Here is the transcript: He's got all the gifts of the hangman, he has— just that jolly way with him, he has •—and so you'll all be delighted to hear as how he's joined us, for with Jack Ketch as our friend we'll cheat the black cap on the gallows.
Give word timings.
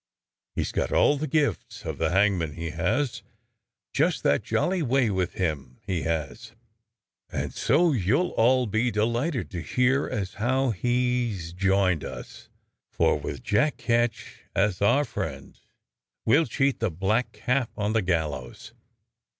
He's 0.55 0.71
got 0.71 0.91
all 0.91 1.15
the 1.17 1.27
gifts 1.27 1.85
of 1.85 1.99
the 1.99 2.09
hangman, 2.09 2.53
he 2.53 2.71
has— 2.71 3.21
just 3.93 4.23
that 4.23 4.41
jolly 4.41 4.81
way 4.81 5.11
with 5.11 5.33
him, 5.33 5.77
he 5.85 6.01
has 6.01 6.53
•—and 7.31 7.53
so 7.53 7.91
you'll 7.91 8.29
all 8.31 8.65
be 8.65 8.89
delighted 8.89 9.51
to 9.51 9.61
hear 9.61 10.09
as 10.09 10.33
how 10.41 10.71
he's 10.71 11.53
joined 11.53 12.03
us, 12.03 12.49
for 12.89 13.19
with 13.19 13.43
Jack 13.43 13.77
Ketch 13.77 14.39
as 14.55 14.81
our 14.81 15.05
friend 15.05 15.59
we'll 16.25 16.47
cheat 16.47 16.79
the 16.79 16.89
black 16.89 17.31
cap 17.31 17.69
on 17.77 17.93
the 17.93 18.01
gallows. 18.01 18.73